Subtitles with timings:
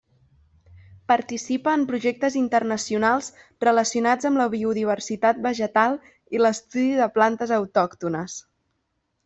[1.11, 3.27] Participa en projectes internacionals
[3.65, 6.01] relacionats amb la biodiversitat vegetal
[6.39, 8.39] i l'estudi de plantes autòctones.